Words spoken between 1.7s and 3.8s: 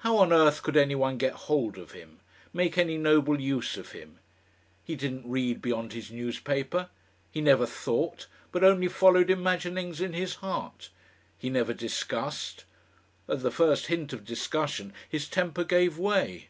of him, make any noble use